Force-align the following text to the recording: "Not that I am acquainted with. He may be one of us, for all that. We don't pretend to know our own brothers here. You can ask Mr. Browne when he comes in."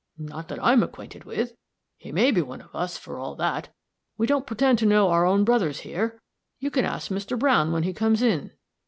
"Not 0.17 0.47
that 0.47 0.57
I 0.63 0.73
am 0.73 0.81
acquainted 0.81 1.25
with. 1.25 1.53
He 1.95 2.11
may 2.11 2.31
be 2.31 2.41
one 2.41 2.59
of 2.61 2.75
us, 2.75 2.97
for 2.97 3.19
all 3.19 3.35
that. 3.35 3.71
We 4.17 4.25
don't 4.25 4.47
pretend 4.47 4.79
to 4.79 4.87
know 4.87 5.09
our 5.11 5.27
own 5.27 5.43
brothers 5.43 5.81
here. 5.81 6.19
You 6.57 6.71
can 6.71 6.85
ask 6.85 7.11
Mr. 7.11 7.37
Browne 7.37 7.71
when 7.71 7.83
he 7.83 7.93
comes 7.93 8.23
in." 8.23 8.49